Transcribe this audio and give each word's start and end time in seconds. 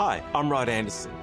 Hi, 0.00 0.22
I'm 0.34 0.48
Rod 0.50 0.70
Anderson. 0.70 1.19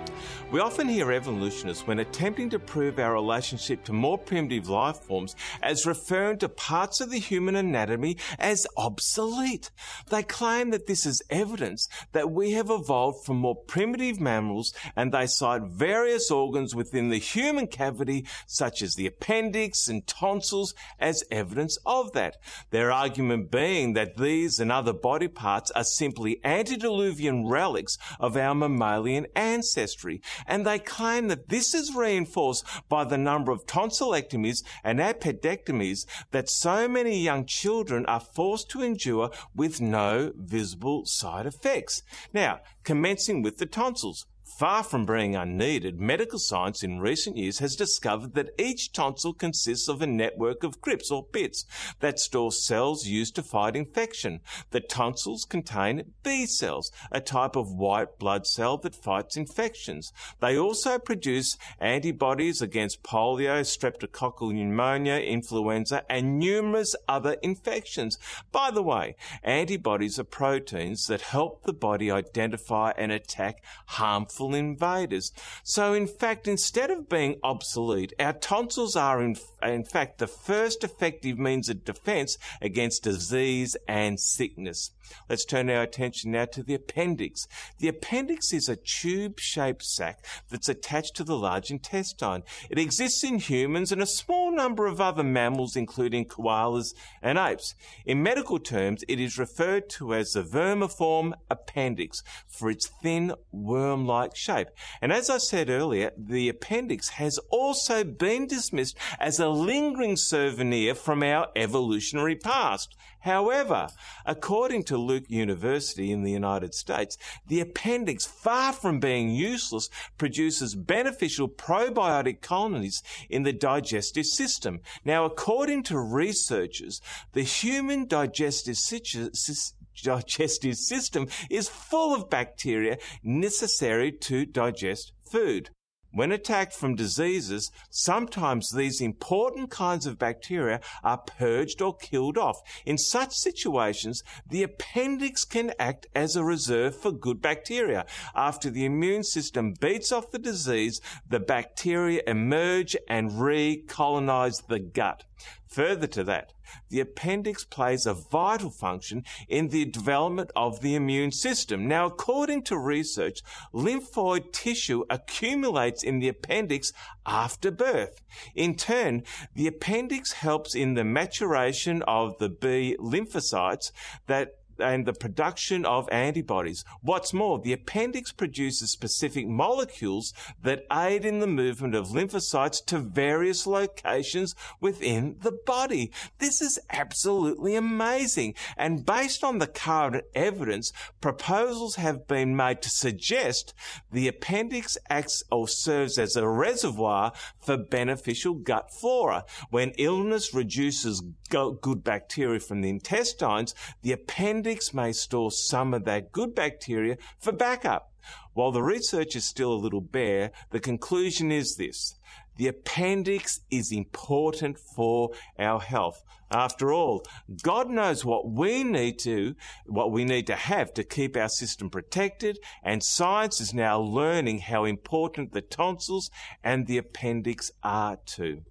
We 0.50 0.62
often 0.62 0.88
hear 0.88 1.12
evolutionists, 1.12 1.86
when 1.86 2.00
attempting 2.00 2.50
to 2.52 2.60
prove 2.60 3.00
our 3.00 3.12
relationship 3.12 3.84
to 3.84 3.92
more 3.92 4.18
primitive 4.18 4.70
life 4.70 4.96
forms, 4.96 5.36
as 5.62 5.86
referring 5.86 6.38
to 6.40 6.48
parts 6.48 7.02
of 7.02 7.12
the 7.12 7.20
human 7.20 7.58
anatomy 7.58 8.16
as 8.40 8.66
obsolete. 8.78 9.72
They 10.10 10.24
claim 10.24 10.70
that 10.70 10.88
this 10.88 11.05
is 11.05 11.22
evidence 11.30 11.90
that 12.14 12.32
we 12.32 12.52
have 12.52 12.70
evolved 12.70 13.26
from 13.26 13.36
more 13.38 13.58
primitive 13.58 14.22
mammals, 14.22 14.74
and 14.96 15.12
they 15.12 15.28
cite 15.28 15.64
various 15.64 16.32
organs 16.32 16.74
within 16.74 17.10
the 17.10 17.20
human 17.20 17.68
cavity, 17.68 18.26
such 18.46 18.82
as 18.82 18.94
the 18.94 19.05
appendix 19.05 19.90
and 19.90 20.08
tonsils, 20.08 20.74
as 20.98 21.26
evidence 21.30 21.77
of 21.86 22.14
that. 22.14 22.38
Their 22.70 22.90
argument 22.90 23.52
being 23.52 23.94
that 23.94 24.16
these 24.16 24.60
and 24.60 24.72
other 24.72 24.94
body 24.94 25.27
parts 25.27 25.72
are 25.72 25.84
simply 25.84 26.40
antediluvian 26.46 27.46
relics 27.48 27.98
of 28.18 28.38
our 28.38 28.55
mammalian 28.55 29.27
ancestry 29.36 30.22
and 30.46 30.66
they 30.66 30.80
claim 30.80 31.27
that 31.27 31.49
this 31.49 31.74
is 31.74 31.96
reinforced 31.96 32.66
by 32.90 33.04
the 33.04 33.18
number 33.18 33.52
of 33.52 33.66
tonsillectomies 33.66 34.63
and 34.84 34.99
appendectomies 34.99 36.05
that 36.32 36.49
so 36.49 36.88
many 36.88 37.18
young 37.20 37.46
children 37.46 38.05
are 38.05 38.20
forced 38.20 38.70
to 38.70 38.82
endure 38.82 39.32
with 39.55 39.82
no 39.82 40.32
visible 40.35 41.05
side 41.05 41.46
effects. 41.46 42.04
Now, 42.34 42.60
commencing 42.84 43.41
with 43.41 43.58
the 43.58 43.65
tonsils. 43.65 44.26
Far 44.55 44.81
from 44.81 45.05
being 45.05 45.35
unneeded, 45.35 45.99
medical 45.99 46.40
science 46.40 46.81
in 46.81 46.99
recent 46.99 47.37
years 47.37 47.59
has 47.59 47.76
discovered 47.76 48.34
that 48.34 48.49
each 48.57 48.91
tonsil 48.91 49.37
consists 49.37 49.87
of 49.87 50.01
a 50.01 50.07
network 50.07 50.63
of 50.63 50.81
crypts 50.81 51.12
or 51.12 51.23
pits 51.23 51.65
that 51.99 52.17
store 52.17 52.51
cells 52.51 53.05
used 53.05 53.35
to 53.35 53.43
fight 53.43 53.75
infection. 53.75 54.40
The 54.71 54.79
tonsils 54.79 55.43
contain 55.43 56.13
B 56.23 56.48
cells, 56.48 56.91
a 57.12 57.20
type 57.20 57.55
of 57.55 57.71
white 57.71 58.18
blood 58.18 58.48
cell 58.48 58.77
that 58.79 58.95
fights 58.95 59.37
infections. 59.37 60.12
They 60.40 60.57
also 60.57 60.98
produce 60.98 61.57
antibodies 61.79 62.62
against 62.62 63.03
polio, 63.03 63.62
streptococcal 63.62 64.53
pneumonia, 64.53 65.19
influenza, 65.19 66.03
and 66.09 66.40
numerous 66.40 66.95
other 67.07 67.35
infections. 67.44 68.18
By 68.51 68.72
the 68.72 68.81
way, 68.81 69.18
antibodies 69.44 70.18
are 70.18 70.23
proteins 70.23 71.06
that 71.07 71.22
help 71.22 71.63
the 71.63 71.73
body 71.73 72.09
identify 72.09 72.94
and 72.97 73.12
attack 73.12 73.62
harmful 73.88 74.37
invaders. 74.40 75.31
So, 75.63 75.94
in 75.94 76.07
fact, 76.07 76.47
instead 76.47 76.91
of 76.91 77.09
being 77.09 77.40
obsolete, 77.44 78.13
our 78.19 78.34
tonsils 78.34 78.96
are, 78.96 79.22
in, 79.22 79.35
in 79.63 79.84
fact, 79.84 80.19
the 80.19 80.28
first 80.28 80.84
effective 80.84 81.38
means 81.38 81.69
of 81.69 81.84
defense 81.84 82.38
against 82.62 83.03
disease 83.03 83.75
and 83.88 84.19
sickness. 84.19 84.91
Let's 85.30 85.46
turn 85.46 85.69
our 85.69 85.84
attention 85.84 86.31
now 86.31 86.46
to 86.46 86.63
the 86.63 86.74
appendix. 86.74 87.47
The 87.80 87.88
appendix 87.88 88.53
is 88.53 88.68
a 88.68 88.75
tube 88.75 89.40
shaped 89.40 89.84
sac 89.84 90.25
that's 90.50 90.69
attached 90.69 91.16
to 91.16 91.24
the 91.24 91.38
large 91.38 91.72
intestine. 91.72 92.44
It 92.69 92.80
exists 92.80 93.24
in 93.24 93.40
humans 93.40 93.91
and 93.91 94.02
a 94.02 94.06
small 94.06 94.52
number 94.52 94.85
of 94.85 95.00
other 95.00 95.24
mammals, 95.24 95.75
including 95.75 96.25
koalas 96.25 96.94
and 97.22 97.38
apes. 97.38 97.75
In 98.06 98.24
medical 98.24 98.59
terms, 98.59 99.04
it 99.08 99.19
is 99.19 99.38
referred 99.38 99.90
to 99.92 100.14
as 100.14 100.34
the 100.34 100.44
vermiform 100.44 101.34
appendix 101.50 102.24
for 102.48 102.69
its 102.69 102.88
thin 102.88 103.34
worm 103.52 104.06
like 104.06 104.27
shape. 104.36 104.70
And 105.02 105.14
as 105.14 105.30
I 105.30 105.38
said 105.38 105.70
earlier, 105.70 106.12
the 106.18 106.50
appendix 106.50 107.10
has 107.10 107.38
also 107.50 108.04
been 108.04 108.48
dismissed 108.48 108.98
as 109.20 109.40
a 109.40 109.50
lingering 109.50 110.18
souvenir 110.18 110.96
from 110.96 111.24
our 111.24 111.48
evolutionary 111.56 112.36
past. 112.36 112.96
However, 113.22 113.90
according 114.26 114.84
to 114.86 115.08
Duke 115.08 115.30
University 115.30 116.12
in 116.12 116.24
the 116.24 116.32
United 116.32 116.74
States, 116.74 117.18
the 117.48 117.60
appendix, 117.60 118.26
far 118.26 118.72
from 118.72 119.00
being 119.00 119.30
useless, 119.30 119.90
produces 120.18 120.76
beneficial 120.76 121.50
probiotic 121.50 122.42
colonies 122.42 123.04
in 123.30 123.44
the 123.44 123.54
digestive 123.54 124.26
system. 124.26 124.80
Now, 125.04 125.26
according 125.26 125.84
to 125.84 126.00
researchers, 126.00 127.02
the 127.34 127.44
human 127.44 128.08
digestive 128.08 128.78
system 128.78 129.77
digestive 130.03 130.75
system 130.75 131.28
is 131.50 131.69
full 131.69 132.16
of 132.16 132.30
bacteria 132.30 132.97
necessary 133.24 134.12
to 134.12 134.46
digest 134.46 135.13
food. 135.30 135.69
When 136.18 136.31
attacked 136.31 136.74
from 136.74 136.96
diseases, 136.96 137.69
sometimes 137.91 138.72
these 138.72 139.02
important 139.02 139.69
kinds 139.69 140.06
of 140.07 140.18
bacteria 140.18 140.80
are 141.03 141.18
purged 141.19 141.81
or 141.81 141.96
killed 141.96 142.38
off. 142.38 142.57
In 142.86 142.97
such 142.97 143.36
situations, 143.36 144.24
the 144.50 144.63
appendix 144.63 145.44
can 145.44 145.74
act 145.78 146.07
as 146.16 146.36
a 146.36 146.44
reserve 146.44 146.96
for 146.96 147.12
good 147.12 147.41
bacteria. 147.41 148.06
After 148.34 148.69
the 148.69 148.86
immune 148.86 149.24
system 149.24 149.74
beats 149.80 150.12
off 150.12 150.31
the 150.31 150.40
disease, 150.40 151.02
the 151.28 151.40
bacteria 151.40 152.22
emerge 152.25 152.96
and 153.07 153.31
recolonize 153.31 154.66
the 154.68 154.80
gut. 154.80 155.24
Further 155.70 156.08
to 156.08 156.24
that, 156.24 156.54
the 156.90 157.00
appendix 157.00 157.64
plays 157.64 158.06
a 158.06 158.14
vital 158.14 158.70
function 158.70 159.24
in 159.48 159.70
the 159.70 159.86
development 159.86 160.52
of 160.56 160.82
the 160.82 160.96
immune 160.96 161.32
system. 161.32 161.88
Now, 161.88 162.06
according 162.08 162.64
to 162.64 162.78
research, 162.78 163.42
lymphoid 163.74 164.52
tissue 164.54 165.04
accumulates 165.10 166.04
in 166.04 166.20
the 166.20 166.30
appendix 166.30 166.92
after 167.26 167.72
birth. 167.72 168.22
In 168.56 168.76
turn, 168.76 169.24
the 169.56 169.68
appendix 169.68 170.34
helps 170.34 170.76
in 170.76 170.94
the 170.94 171.04
maturation 171.04 172.02
of 172.04 172.38
the 172.38 172.50
B 172.50 172.96
lymphocytes 173.00 173.92
that 174.28 174.56
and 174.80 175.06
the 175.06 175.14
production 175.14 175.86
of 175.86 176.10
antibodies. 176.12 176.84
What's 177.02 177.34
more, 177.34 177.60
the 177.60 177.74
appendix 177.74 178.32
produces 178.32 178.92
specific 178.92 179.48
molecules 179.48 180.34
that 180.62 180.86
aid 180.92 181.26
in 181.26 181.40
the 181.40 181.48
movement 181.48 181.96
of 181.96 182.10
lymphocytes 182.10 182.84
to 182.86 183.00
various 183.00 183.66
locations 183.68 184.56
within 184.80 185.38
the 185.42 185.58
body. 185.66 186.12
This 186.40 186.62
is 186.62 186.80
absolutely 186.90 187.76
amazing. 187.76 188.56
And 188.76 189.06
based 189.06 189.44
on 189.44 189.60
the 189.60 189.68
current 189.68 190.24
evidence, 190.34 190.92
proposals 191.22 191.96
have 191.96 192.28
been 192.28 192.56
made 192.56 192.82
to 192.82 192.90
suggest 192.90 193.74
the 194.12 194.28
appendix 194.28 194.98
acts 195.10 195.44
or 195.52 195.68
serves 195.68 196.18
as 196.18 196.36
a 196.36 196.48
reservoir 196.48 197.32
for 197.60 197.78
beneficial 197.78 198.54
gut 198.54 198.92
flora. 198.92 199.46
When 199.70 199.92
illness 199.98 200.54
reduces 200.54 201.24
good 201.50 202.03
bacteria 202.03 202.59
from 202.59 202.81
the 202.81 202.90
intestines, 202.90 203.74
the 204.02 204.12
appendix 204.12 204.94
may 204.94 205.12
store 205.12 205.52
some 205.52 205.94
of 205.94 206.06
that 206.06 206.31
good 206.31 206.53
bacteria 206.53 207.18
for 207.40 207.52
backup. 207.52 208.12
While 208.53 208.72
the 208.72 208.84
research 208.84 209.35
is 209.35 209.46
still 209.46 209.72
a 209.72 209.75
little 209.75 210.02
bare, 210.02 210.52
the 210.72 210.80
conclusion 210.80 211.52
is 211.52 211.75
this. 211.75 212.16
The 212.57 212.68
appendix 212.68 213.62
is 213.69 213.91
important 213.91 214.80
for 214.80 215.31
our 215.59 215.80
health. 215.80 216.24
After 216.50 216.91
all, 216.94 217.24
God 217.62 217.90
knows 217.90 218.24
what 218.24 218.50
we 218.50 218.84
need 218.84 219.19
to, 219.19 219.56
what 219.86 220.12
we 220.12 220.25
need 220.25 220.47
to 220.47 220.56
have 220.56 220.94
to 220.94 221.03
keep 221.03 221.36
our 221.36 221.50
system 221.50 221.90
protected, 221.90 222.57
and 222.84 223.04
science 223.04 223.60
is 223.62 223.74
now 223.74 224.00
learning 224.00 224.60
how 224.60 224.86
important 224.86 225.51
the 225.51 225.62
tonsils 225.62 226.31
and 226.63 226.88
the 226.88 226.98
appendix 226.98 227.72
are 227.83 228.18
too. 228.25 228.63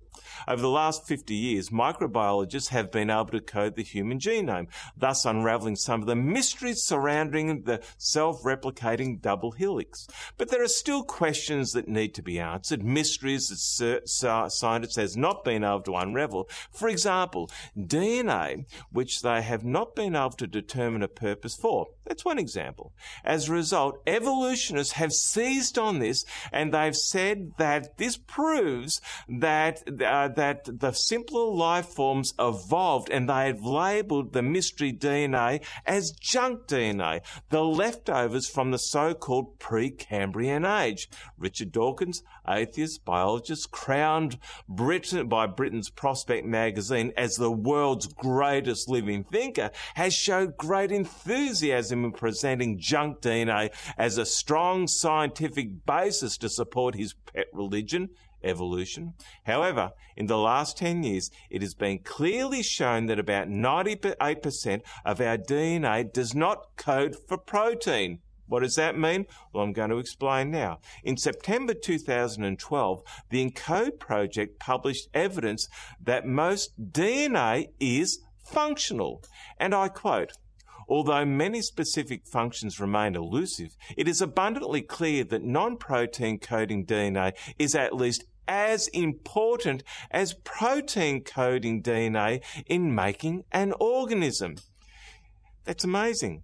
Over 0.48 0.62
the 0.62 0.68
last 0.68 1.06
50 1.06 1.34
years, 1.34 1.70
microbiologists 1.70 2.68
have 2.68 2.90
been 2.90 3.10
able 3.10 3.26
to 3.26 3.40
code 3.40 3.76
the 3.76 3.82
human 3.82 4.18
genome, 4.18 4.68
thus 4.96 5.24
unraveling 5.24 5.76
some 5.76 6.00
of 6.00 6.06
the 6.06 6.16
mysteries 6.16 6.82
surrounding 6.82 7.62
the 7.62 7.82
self-replicating 7.98 9.20
double 9.20 9.52
helix. 9.52 10.06
But 10.36 10.50
there 10.50 10.62
are 10.62 10.68
still 10.68 11.02
questions 11.02 11.72
that 11.72 11.88
need 11.88 12.14
to 12.14 12.22
be 12.22 12.38
answered, 12.38 12.84
mysteries 12.84 13.48
that 13.48 14.50
scientists 14.50 14.96
has 14.96 15.16
not 15.16 15.44
been 15.44 15.64
able 15.64 15.82
to 15.82 15.96
unravel. 15.96 16.48
For 16.70 16.88
example, 16.88 17.50
DNA, 17.76 18.66
which 18.90 19.22
they 19.22 19.42
have 19.42 19.64
not 19.64 19.94
been 19.94 20.14
able 20.14 20.30
to 20.30 20.46
determine 20.46 21.02
a 21.02 21.08
purpose 21.08 21.54
for. 21.54 21.86
That's 22.06 22.24
one 22.24 22.38
example. 22.38 22.92
As 23.24 23.48
a 23.48 23.52
result, 23.52 24.00
evolutionists 24.06 24.92
have 24.94 25.12
seized 25.12 25.76
on 25.76 25.98
this 25.98 26.24
and 26.52 26.72
they've 26.72 26.96
said 26.96 27.52
that 27.58 27.98
this 27.98 28.16
proves 28.16 29.00
that 29.28 29.82
uh, 30.06 30.28
that 30.28 30.80
the 30.80 30.92
simpler 30.92 31.46
life 31.46 31.86
forms 31.86 32.32
evolved 32.38 33.10
and 33.10 33.28
they 33.28 33.46
have 33.46 33.62
labelled 33.62 34.32
the 34.32 34.42
mystery 34.42 34.92
DNA 34.92 35.64
as 35.84 36.12
junk 36.12 36.66
DNA, 36.66 37.22
the 37.50 37.62
leftovers 37.62 38.48
from 38.48 38.70
the 38.70 38.78
so-called 38.78 39.58
Precambrian 39.58 40.64
age. 40.82 41.08
Richard 41.38 41.72
Dawkins, 41.72 42.22
atheist, 42.48 43.04
biologist, 43.04 43.70
crowned 43.70 44.38
Britain 44.68 45.28
by 45.28 45.46
Britain's 45.46 45.90
Prospect 45.90 46.46
magazine 46.46 47.12
as 47.16 47.36
the 47.36 47.50
world's 47.50 48.06
greatest 48.06 48.88
living 48.88 49.24
thinker, 49.24 49.70
has 49.94 50.14
showed 50.14 50.56
great 50.56 50.92
enthusiasm 50.92 52.04
in 52.04 52.12
presenting 52.12 52.78
junk 52.78 53.20
DNA 53.20 53.72
as 53.98 54.18
a 54.18 54.26
strong 54.26 54.86
scientific 54.86 55.84
basis 55.84 56.36
to 56.38 56.48
support 56.48 56.94
his 56.94 57.14
pet 57.32 57.46
religion, 57.52 58.10
evolution. 58.46 59.14
However, 59.44 59.90
in 60.16 60.26
the 60.26 60.38
last 60.38 60.78
10 60.78 61.02
years, 61.02 61.30
it 61.50 61.62
has 61.62 61.74
been 61.74 61.98
clearly 61.98 62.62
shown 62.62 63.06
that 63.06 63.18
about 63.18 63.48
98% 63.48 64.80
of 65.04 65.20
our 65.20 65.36
DNA 65.36 66.12
does 66.12 66.34
not 66.34 66.76
code 66.76 67.16
for 67.28 67.36
protein. 67.36 68.20
What 68.48 68.62
does 68.62 68.76
that 68.76 68.96
mean? 68.96 69.26
Well, 69.52 69.64
I'm 69.64 69.72
going 69.72 69.90
to 69.90 69.98
explain 69.98 70.50
now. 70.50 70.78
In 71.02 71.16
September 71.16 71.74
2012, 71.74 73.02
the 73.30 73.42
ENCODE 73.42 73.98
project 73.98 74.60
published 74.60 75.08
evidence 75.12 75.68
that 76.00 76.26
most 76.26 76.92
DNA 76.92 77.70
is 77.80 78.20
functional. 78.44 79.22
And 79.58 79.74
I 79.74 79.88
quote, 79.88 80.32
Although 80.88 81.24
many 81.24 81.62
specific 81.62 82.26
functions 82.26 82.78
remain 82.78 83.16
elusive, 83.16 83.76
it 83.96 84.06
is 84.06 84.20
abundantly 84.20 84.82
clear 84.82 85.24
that 85.24 85.42
non-protein 85.42 86.38
coding 86.38 86.86
DNA 86.86 87.32
is 87.58 87.74
at 87.74 87.96
least 87.96 88.24
as 88.48 88.88
important 88.88 89.82
as 90.10 90.34
protein 90.44 91.22
coding 91.22 91.82
DNA 91.82 92.42
in 92.66 92.94
making 92.94 93.44
an 93.52 93.72
organism. 93.80 94.56
That's 95.64 95.84
amazing. 95.84 96.42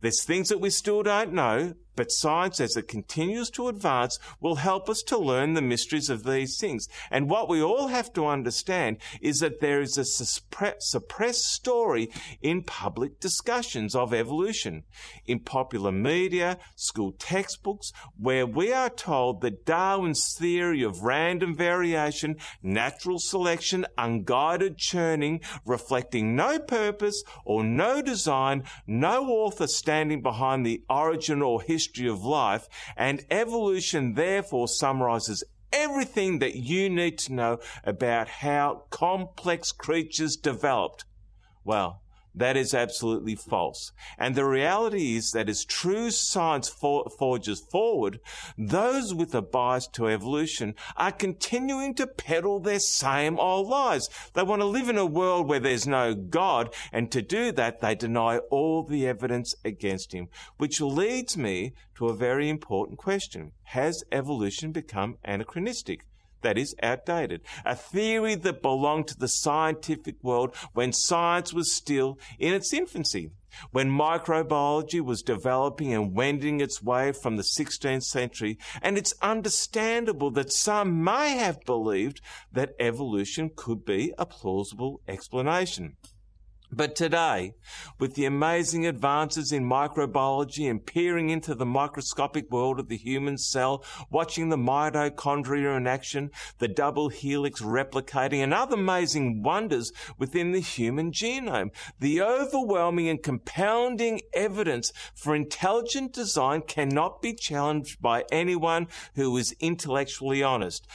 There's 0.00 0.24
things 0.24 0.48
that 0.48 0.58
we 0.58 0.70
still 0.70 1.02
don't 1.02 1.32
know, 1.32 1.74
but 1.96 2.10
science, 2.10 2.60
as 2.60 2.76
it 2.76 2.88
continues 2.88 3.50
to 3.50 3.68
advance, 3.68 4.18
will 4.40 4.56
help 4.56 4.88
us 4.88 5.02
to 5.02 5.16
learn 5.16 5.54
the 5.54 5.62
mysteries 5.62 6.10
of 6.10 6.24
these 6.24 6.58
things. 6.58 6.88
And 7.10 7.30
what 7.30 7.48
we 7.48 7.62
all 7.62 7.88
have 7.88 8.12
to 8.14 8.26
understand 8.26 8.96
is 9.20 9.38
that 9.40 9.60
there 9.60 9.80
is 9.80 9.96
a 9.96 10.04
suppressed 10.04 11.44
story 11.44 12.10
in 12.42 12.62
public 12.62 13.20
discussions 13.20 13.94
of 13.94 14.12
evolution, 14.12 14.82
in 15.26 15.38
popular 15.38 15.92
media, 15.92 16.58
school 16.74 17.12
textbooks, 17.12 17.92
where 18.18 18.46
we 18.46 18.72
are 18.72 18.90
told 18.90 19.40
that 19.42 19.64
Darwin's 19.64 20.34
theory 20.36 20.82
of 20.82 21.02
random 21.02 21.54
variation, 21.54 22.36
natural 22.62 23.18
selection, 23.18 23.86
unguided 23.96 24.78
churning, 24.78 25.40
reflecting 25.64 26.34
no 26.34 26.58
purpose 26.58 27.22
or 27.44 27.62
no 27.62 28.02
design, 28.02 28.64
no 28.86 29.26
author 29.28 29.66
standing 29.66 30.22
behind 30.22 30.66
the 30.66 30.82
origin 30.90 31.40
or 31.40 31.62
history 31.62 31.83
history 31.84 32.08
of 32.08 32.24
life, 32.24 32.68
and 32.96 33.24
evolution 33.30 34.14
therefore 34.14 34.68
summarizes 34.68 35.44
everything 35.72 36.38
that 36.38 36.54
you 36.54 36.88
need 36.88 37.18
to 37.18 37.32
know 37.32 37.58
about 37.84 38.28
how 38.28 38.84
complex 38.90 39.72
creatures 39.72 40.36
developed. 40.36 41.04
Well, 41.64 42.00
that 42.34 42.56
is 42.56 42.74
absolutely 42.74 43.36
false. 43.36 43.92
And 44.18 44.34
the 44.34 44.44
reality 44.44 45.16
is 45.16 45.30
that 45.30 45.48
as 45.48 45.64
true 45.64 46.10
science 46.10 46.68
for- 46.68 47.08
forges 47.18 47.60
forward, 47.70 48.20
those 48.58 49.14
with 49.14 49.34
a 49.34 49.42
bias 49.42 49.86
to 49.92 50.08
evolution 50.08 50.74
are 50.96 51.12
continuing 51.12 51.94
to 51.94 52.06
peddle 52.06 52.60
their 52.60 52.80
same 52.80 53.38
old 53.38 53.68
lies. 53.68 54.08
They 54.32 54.42
want 54.42 54.62
to 54.62 54.66
live 54.66 54.88
in 54.88 54.98
a 54.98 55.06
world 55.06 55.48
where 55.48 55.60
there's 55.60 55.86
no 55.86 56.14
God, 56.14 56.74
and 56.92 57.10
to 57.12 57.22
do 57.22 57.52
that, 57.52 57.80
they 57.80 57.94
deny 57.94 58.38
all 58.50 58.82
the 58.82 59.06
evidence 59.06 59.54
against 59.64 60.12
him, 60.12 60.28
which 60.56 60.80
leads 60.80 61.36
me 61.36 61.72
to 61.96 62.08
a 62.08 62.16
very 62.16 62.48
important 62.48 62.98
question. 62.98 63.52
Has 63.64 64.02
evolution 64.10 64.72
become 64.72 65.18
anachronistic? 65.24 66.04
That 66.44 66.56
is 66.56 66.76
outdated. 66.82 67.40
A 67.64 67.74
theory 67.74 68.36
that 68.36 68.62
belonged 68.62 69.08
to 69.08 69.18
the 69.18 69.28
scientific 69.28 70.22
world 70.22 70.54
when 70.72 70.92
science 70.92 71.52
was 71.52 71.74
still 71.74 72.18
in 72.38 72.54
its 72.54 72.72
infancy. 72.72 73.30
When 73.70 73.90
microbiology 73.90 75.00
was 75.00 75.22
developing 75.22 75.92
and 75.92 76.14
wending 76.14 76.60
its 76.60 76.82
way 76.82 77.12
from 77.12 77.36
the 77.36 77.44
16th 77.44 78.02
century, 78.02 78.58
and 78.82 78.98
it's 78.98 79.14
understandable 79.22 80.30
that 80.32 80.52
some 80.52 81.02
may 81.04 81.36
have 81.36 81.64
believed 81.64 82.20
that 82.52 82.74
evolution 82.80 83.50
could 83.54 83.84
be 83.84 84.12
a 84.18 84.26
plausible 84.26 85.00
explanation. 85.06 85.96
But 86.76 86.96
today, 86.96 87.54
with 88.00 88.16
the 88.16 88.24
amazing 88.24 88.84
advances 88.84 89.52
in 89.52 89.64
microbiology 89.64 90.68
and 90.68 90.84
peering 90.84 91.30
into 91.30 91.54
the 91.54 91.64
microscopic 91.64 92.50
world 92.50 92.80
of 92.80 92.88
the 92.88 92.96
human 92.96 93.38
cell, 93.38 93.84
watching 94.10 94.48
the 94.48 94.56
mitochondria 94.56 95.76
in 95.76 95.86
action, 95.86 96.32
the 96.58 96.66
double 96.66 97.10
helix 97.10 97.62
replicating, 97.62 98.38
and 98.38 98.52
other 98.52 98.74
amazing 98.74 99.44
wonders 99.44 99.92
within 100.18 100.50
the 100.50 100.60
human 100.60 101.12
genome, 101.12 101.70
the 102.00 102.20
overwhelming 102.20 103.08
and 103.08 103.22
compounding 103.22 104.20
evidence 104.32 104.92
for 105.14 105.36
intelligent 105.36 106.12
design 106.12 106.60
cannot 106.60 107.22
be 107.22 107.34
challenged 107.34 108.02
by 108.02 108.24
anyone 108.32 108.88
who 109.14 109.36
is 109.36 109.54
intellectually 109.60 110.42
honest 110.42 110.88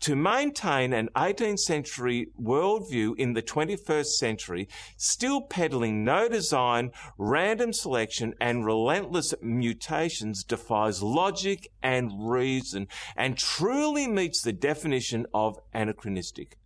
to 0.00 0.14
maintain 0.14 0.92
an 0.92 1.08
18th 1.16 1.60
century 1.60 2.28
worldview 2.40 3.16
in 3.16 3.32
the 3.32 3.42
21st 3.42 4.06
century, 4.06 4.68
still 4.96 5.40
peddling 5.40 6.04
no 6.04 6.28
design, 6.28 6.90
random 7.18 7.72
selection, 7.72 8.34
and 8.40 8.64
relentless 8.64 9.34
mutations 9.40 10.44
defies 10.44 11.02
logic 11.02 11.70
and 11.82 12.10
reason 12.30 12.88
and 13.16 13.38
truly 13.38 14.06
meets 14.06 14.42
the 14.42 14.52
definition 14.52 15.26
of 15.32 15.58
anachronistic. 15.72 16.58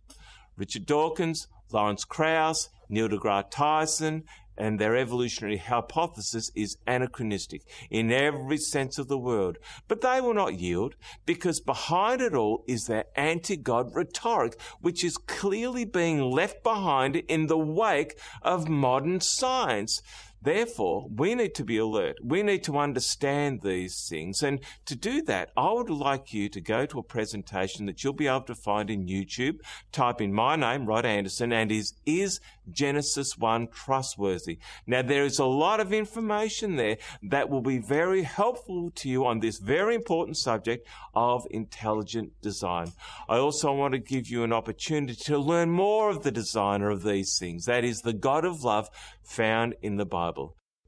Richard 0.57 0.85
Dawkins, 0.85 1.47
Lawrence 1.71 2.03
Krauss, 2.03 2.69
Neil 2.89 3.07
deGrasse 3.07 3.49
Tyson, 3.49 4.23
and 4.61 4.77
their 4.77 4.95
evolutionary 4.95 5.57
hypothesis 5.57 6.51
is 6.53 6.77
anachronistic 6.85 7.63
in 7.89 8.11
every 8.11 8.57
sense 8.57 8.99
of 8.99 9.07
the 9.07 9.17
word. 9.17 9.57
But 9.87 10.01
they 10.01 10.21
will 10.21 10.35
not 10.35 10.59
yield 10.59 10.95
because 11.25 11.59
behind 11.59 12.21
it 12.21 12.35
all 12.35 12.63
is 12.67 12.85
their 12.85 13.05
anti-God 13.15 13.95
rhetoric, 13.95 14.61
which 14.79 15.03
is 15.03 15.17
clearly 15.17 15.83
being 15.83 16.21
left 16.21 16.61
behind 16.61 17.15
in 17.15 17.47
the 17.47 17.57
wake 17.57 18.19
of 18.43 18.69
modern 18.69 19.19
science. 19.19 19.99
Therefore, 20.43 21.07
we 21.15 21.35
need 21.35 21.53
to 21.55 21.63
be 21.63 21.77
alert. 21.77 22.17
We 22.23 22.41
need 22.41 22.63
to 22.63 22.79
understand 22.79 23.61
these 23.61 24.07
things. 24.09 24.41
And 24.41 24.59
to 24.85 24.95
do 24.95 25.21
that, 25.23 25.51
I 25.55 25.71
would 25.71 25.89
like 25.89 26.33
you 26.33 26.49
to 26.49 26.59
go 26.59 26.87
to 26.87 26.99
a 26.99 27.03
presentation 27.03 27.85
that 27.85 28.03
you'll 28.03 28.13
be 28.13 28.27
able 28.27 28.41
to 28.41 28.55
find 28.55 28.89
in 28.89 29.05
YouTube. 29.05 29.59
Type 29.91 30.19
in 30.19 30.33
my 30.33 30.55
name, 30.55 30.87
Rod 30.87 31.05
Anderson, 31.05 31.53
and 31.53 31.71
is, 31.71 31.93
is 32.07 32.39
Genesis 32.71 33.37
1 33.37 33.67
trustworthy? 33.67 34.57
Now, 34.87 35.03
there 35.03 35.25
is 35.25 35.37
a 35.37 35.45
lot 35.45 35.79
of 35.79 35.93
information 35.93 36.75
there 36.75 36.97
that 37.21 37.49
will 37.49 37.61
be 37.61 37.77
very 37.77 38.23
helpful 38.23 38.91
to 38.95 39.09
you 39.09 39.25
on 39.25 39.39
this 39.39 39.59
very 39.59 39.93
important 39.93 40.37
subject 40.37 40.87
of 41.13 41.45
intelligent 41.51 42.31
design. 42.41 42.93
I 43.29 43.37
also 43.37 43.71
want 43.73 43.93
to 43.93 43.99
give 43.99 44.27
you 44.27 44.43
an 44.43 44.53
opportunity 44.53 45.15
to 45.25 45.37
learn 45.37 45.69
more 45.69 46.09
of 46.09 46.23
the 46.23 46.31
designer 46.31 46.89
of 46.89 47.03
these 47.03 47.37
things. 47.37 47.65
That 47.65 47.83
is 47.83 48.01
the 48.01 48.13
God 48.13 48.43
of 48.43 48.63
love 48.63 48.89
found 49.23 49.75
in 49.81 49.97
the 49.97 50.05
Bible 50.05 50.30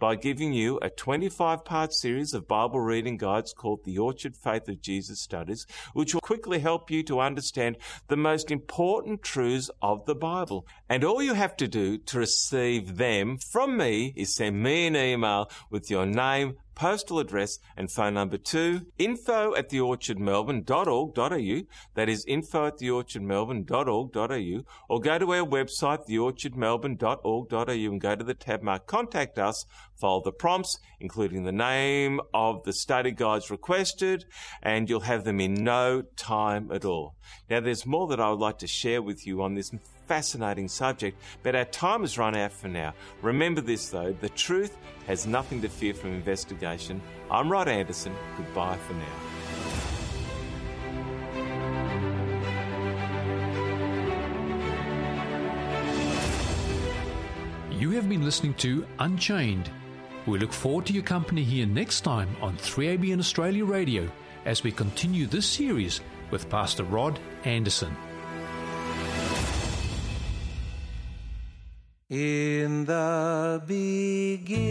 by 0.03 0.15
giving 0.15 0.51
you 0.51 0.77
a 0.81 0.89
25 0.89 1.63
part 1.63 1.93
series 1.93 2.33
of 2.33 2.45
Bible 2.45 2.81
reading 2.81 3.15
guides 3.15 3.53
called 3.53 3.85
the 3.85 3.97
Orchard 3.97 4.35
Faith 4.35 4.67
of 4.67 4.81
Jesus 4.81 5.21
Studies, 5.21 5.65
which 5.93 6.13
will 6.13 6.19
quickly 6.19 6.59
help 6.59 6.91
you 6.91 7.03
to 7.03 7.21
understand 7.21 7.77
the 8.09 8.17
most 8.17 8.51
important 8.51 9.23
truths 9.23 9.69
of 9.81 10.05
the 10.05 10.15
Bible. 10.15 10.67
And 10.89 11.05
all 11.05 11.23
you 11.23 11.35
have 11.35 11.55
to 11.55 11.69
do 11.69 11.97
to 11.97 12.19
receive 12.19 12.97
them 12.97 13.37
from 13.37 13.77
me 13.77 14.13
is 14.17 14.35
send 14.35 14.61
me 14.61 14.87
an 14.87 14.97
email 14.97 15.49
with 15.69 15.89
your 15.89 16.05
name, 16.05 16.55
postal 16.75 17.19
address 17.19 17.59
and 17.77 17.91
phone 17.91 18.13
number 18.15 18.37
two, 18.37 18.87
info 18.97 19.55
at 19.55 19.69
theorchardmelbourne.org.au, 19.69 21.61
that 21.93 22.09
is 22.09 22.25
info 22.25 22.67
at 22.67 22.79
theorchardmelbourne.org.au, 22.79 24.63
or 24.89 24.99
go 24.99 25.17
to 25.17 25.33
our 25.33 25.45
website, 25.45 26.07
theorchardmelbourne.org.au 26.09 27.91
and 27.91 28.01
go 28.01 28.15
to 28.15 28.23
the 28.23 28.33
tab 28.33 28.61
marked 28.61 28.87
Contact 28.87 29.37
Us, 29.37 29.65
follow 29.95 30.21
the 30.23 30.31
prompts, 30.31 30.79
including 30.99 31.43
the 31.43 31.51
name 31.51 32.19
of 32.33 32.63
the 32.63 32.73
study 32.73 33.11
guides 33.11 33.51
requested, 33.51 34.25
and 34.61 34.89
you'll 34.89 35.01
have 35.01 35.23
them 35.23 35.39
in 35.39 35.53
no 35.53 36.03
time 36.15 36.71
at 36.71 36.85
all. 36.85 37.15
Now 37.49 37.59
there's 37.59 37.85
more 37.85 38.07
that 38.07 38.19
I 38.19 38.29
would 38.29 38.39
like 38.39 38.57
to 38.59 38.67
share 38.67 39.01
with 39.01 39.25
you 39.25 39.41
on 39.41 39.55
this 39.55 39.71
fascinating 40.07 40.67
subject, 40.67 41.19
but 41.41 41.55
our 41.55 41.65
time 41.65 42.01
has 42.01 42.17
run 42.17 42.35
out 42.35 42.51
for 42.51 42.67
now. 42.67 42.93
Remember 43.21 43.61
this 43.61 43.89
though 43.89 44.13
the 44.13 44.29
truth 44.29 44.77
has 45.07 45.27
nothing 45.27 45.61
to 45.61 45.69
fear 45.69 45.93
from 45.93 46.13
investigation. 46.13 47.01
I'm 47.29 47.51
Rod 47.51 47.67
Anderson. 47.67 48.15
Goodbye 48.37 48.77
for 48.77 48.93
now. 48.93 49.33
You 57.71 57.91
have 57.91 58.07
been 58.07 58.23
listening 58.23 58.53
to 58.55 58.87
Unchained. 58.99 59.69
We 60.25 60.39
look 60.39 60.53
forward 60.53 60.85
to 60.85 60.93
your 60.93 61.03
company 61.03 61.43
here 61.43 61.65
next 61.65 62.01
time 62.01 62.33
on 62.41 62.55
3ABN 62.55 63.19
Australia 63.19 63.65
Radio 63.65 64.09
as 64.45 64.63
we 64.63 64.71
continue 64.71 65.25
this 65.25 65.45
series 65.45 65.99
with 66.31 66.49
Pastor 66.49 66.83
Rod 66.83 67.19
Anderson. 67.43 67.93
In 72.13 72.85
the 72.85 73.59
beginning 73.65 74.61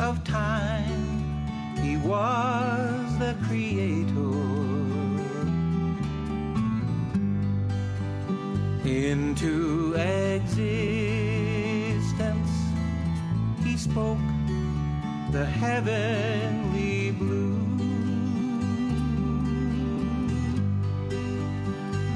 of 0.00 0.24
time, 0.24 1.76
He 1.82 1.98
was 1.98 3.18
the 3.18 3.36
Creator. 3.46 4.32
Into 8.88 9.92
existence, 9.92 10.72
He 13.62 13.76
spoke 13.76 14.16
the 15.32 15.44
heavenly 15.44 17.10
blue. 17.10 17.60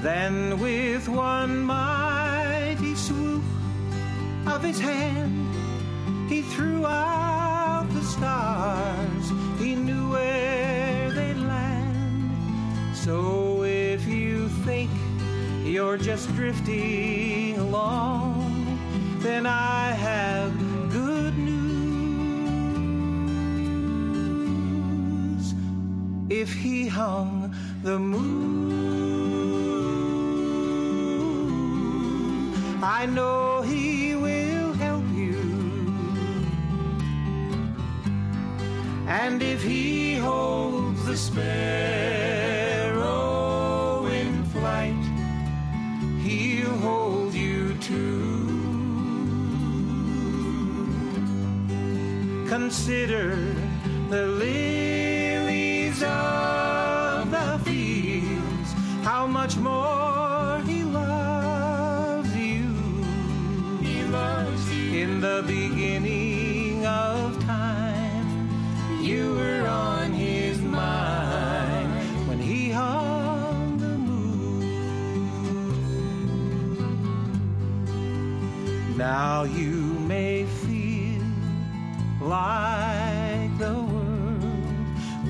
Then 0.00 0.58
with 0.58 1.06
one 1.06 1.66
swoop 1.66 1.97
of 4.58 4.64
his 4.64 4.80
hand, 4.80 5.54
he 6.28 6.42
threw 6.42 6.84
out 6.84 7.86
the 7.92 8.02
stars. 8.02 9.30
He 9.60 9.76
knew 9.76 10.10
where 10.10 11.12
they'd 11.12 11.36
land. 11.36 12.30
So 12.96 13.62
if 13.62 14.04
you 14.08 14.48
think 14.66 14.90
you're 15.64 15.96
just 15.96 16.34
drifting 16.34 17.56
along, 17.56 18.80
then 19.20 19.46
I 19.46 19.92
have 19.92 20.52
good 20.90 21.38
news. 21.38 21.54
If 26.28 26.52
he 26.52 26.88
hung 26.88 27.54
the 27.84 27.98
moon, 28.00 28.88
I 32.82 33.06
know 33.06 33.62
he 33.62 34.17
And 39.28 39.42
if 39.42 39.62
he 39.62 40.14
holds 40.14 41.04
the 41.04 41.14
sparrow 41.14 41.36
in 44.06 44.42
flight, 44.44 45.04
he'll 46.24 46.78
hold 46.78 47.34
you 47.34 47.74
too. 47.74 48.48
Consider 52.48 53.36
the 54.08 54.24
lilies 54.44 56.02
of 56.02 57.30
the 57.30 57.60
fields, 57.66 58.72
how 59.02 59.26
much 59.26 59.58
more 59.58 60.62
he 60.64 60.84
loves 60.84 62.34
you. 62.34 62.72
He 63.82 64.04
loves 64.04 64.72
you. 64.72 65.02
In 65.02 65.20
the 65.20 65.44
beginning 65.46 66.17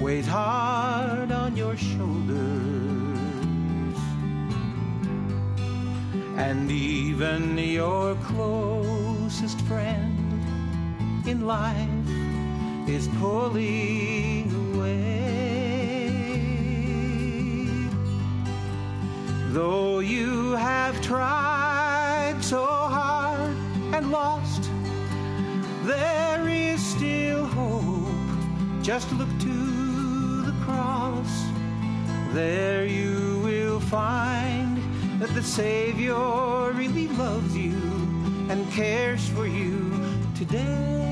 weighs 0.08 0.26
hard 0.26 1.30
on 1.30 1.54
your 1.54 1.76
shoulders. 1.76 2.38
And 6.38 6.70
even 6.70 7.58
your 7.58 8.14
closest 8.30 9.60
friend 9.66 10.16
in 11.28 11.46
life 11.46 12.08
is 12.88 13.06
pulling 13.20 14.50
away. 14.64 16.08
Though 19.52 19.98
you 19.98 20.52
have 20.52 20.98
tried 21.02 22.38
so 22.40 22.64
hard 22.64 23.54
and 23.94 24.10
lost, 24.10 24.70
there 25.82 26.48
is 26.48 26.80
still 26.82 27.44
hope. 27.44 28.08
Just 28.82 29.12
look 29.12 29.28
to 29.40 29.67
cross. 31.18 31.46
There 32.32 32.86
you 32.86 33.40
will 33.42 33.80
find 33.80 34.78
that 35.20 35.30
the 35.34 35.42
Savior 35.42 36.72
really 36.72 37.08
loves 37.08 37.56
you 37.56 37.76
and 38.50 38.70
cares 38.70 39.28
for 39.28 39.46
you 39.46 39.90
today. 40.36 41.06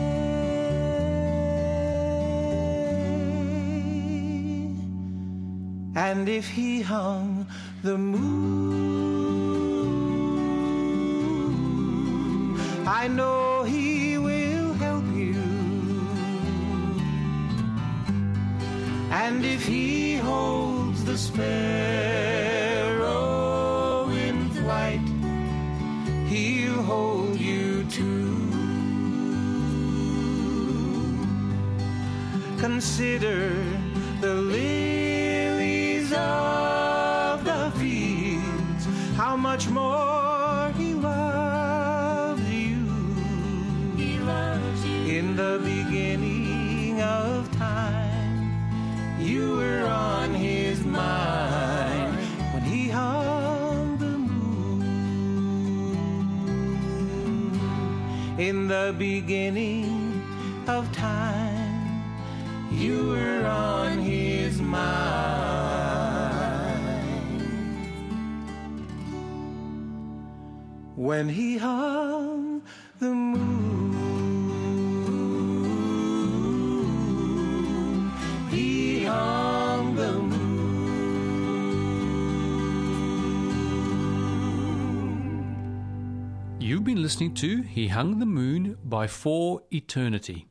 And 5.97 6.29
if 6.29 6.47
he 6.49 6.83
hung 6.83 7.47
the 7.83 7.97
moon, 7.97 8.87
I 12.87 13.09
know 13.09 13.46
Consider 32.77 33.49
the 34.21 34.35
lilies 34.35 36.13
of 36.13 37.43
the 37.43 37.73
fields, 37.81 38.85
how 39.17 39.35
much 39.35 39.67
more 39.71 40.71
he 40.77 40.93
loves 40.93 42.43
you. 42.51 42.85
He 43.97 44.19
loves 44.19 44.85
you. 44.85 45.19
In 45.19 45.37
the 45.37 45.59
beginning 45.65 47.01
of 47.01 47.51
time, 47.57 48.61
you 49.19 49.57
were 49.57 49.87
on 49.87 50.35
his 50.35 50.85
mind 50.85 52.15
when 52.53 52.63
he 52.63 52.91
hung 52.91 53.97
the 53.97 54.19
moon. 54.19 54.83
In 58.39 58.69
the 58.69 58.95
beginning 58.99 60.23
of 60.69 60.93
time, 60.93 61.46
you 62.77 63.09
were 63.09 63.47
on 63.47 63.99
his 63.99 64.61
mind 64.61 65.97
when 70.95 71.29
he 71.29 71.57
hung 71.57 72.63
the 72.99 73.09
moon. 73.09 73.93
He 78.51 79.05
hung 79.05 79.95
the 79.97 80.13
moon. 80.13 80.37
You've 86.61 86.85
been 86.85 87.01
listening 87.01 87.33
to 87.35 87.63
He 87.63 87.89
Hung 87.89 88.19
the 88.19 88.27
Moon 88.27 88.77
by 88.85 89.07
For 89.07 89.63
Eternity. 89.71 90.49